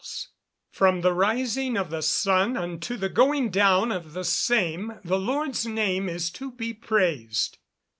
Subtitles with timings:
[0.01, 0.29] [Verse:
[0.71, 5.67] "From the rising of the sun, unto the going down of the same, the Lord's
[5.67, 7.59] name is to be praised."